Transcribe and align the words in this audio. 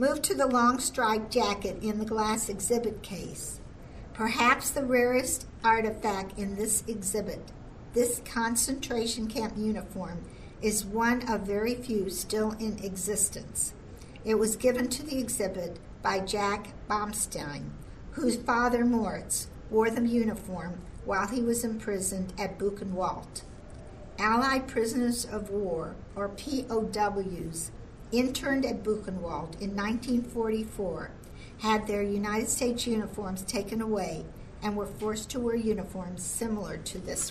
Move 0.00 0.22
to 0.22 0.34
the 0.34 0.46
long 0.46 0.78
striped 0.78 1.30
jacket 1.30 1.76
in 1.82 1.98
the 1.98 2.06
glass 2.06 2.48
exhibit 2.48 3.02
case. 3.02 3.60
Perhaps 4.14 4.70
the 4.70 4.82
rarest 4.82 5.46
artifact 5.62 6.38
in 6.38 6.56
this 6.56 6.82
exhibit, 6.88 7.52
this 7.92 8.22
concentration 8.24 9.26
camp 9.26 9.52
uniform 9.58 10.24
is 10.62 10.86
one 10.86 11.28
of 11.28 11.42
very 11.42 11.74
few 11.74 12.08
still 12.08 12.52
in 12.52 12.82
existence. 12.82 13.74
It 14.24 14.36
was 14.36 14.56
given 14.56 14.88
to 14.88 15.02
the 15.02 15.18
exhibit 15.18 15.78
by 16.00 16.20
Jack 16.20 16.68
Bomstein, 16.88 17.70
whose 18.12 18.36
father 18.36 18.86
Moritz 18.86 19.48
wore 19.68 19.90
the 19.90 20.08
uniform 20.08 20.80
while 21.04 21.26
he 21.26 21.42
was 21.42 21.62
imprisoned 21.62 22.32
at 22.38 22.58
Buchenwald. 22.58 23.42
Allied 24.18 24.66
prisoners 24.66 25.26
of 25.26 25.50
war, 25.50 25.94
or 26.16 26.30
POWs, 26.30 27.70
interned 28.12 28.64
at 28.64 28.82
Buchenwald 28.82 29.60
in 29.60 29.76
1944 29.76 31.10
had 31.58 31.86
their 31.86 32.02
United 32.02 32.48
States 32.48 32.86
uniforms 32.86 33.42
taken 33.42 33.80
away 33.80 34.24
and 34.62 34.76
were 34.76 34.86
forced 34.86 35.30
to 35.30 35.40
wear 35.40 35.56
uniforms 35.56 36.22
similar 36.22 36.78
to 36.78 36.98
this 36.98 37.24
one. 37.24 37.28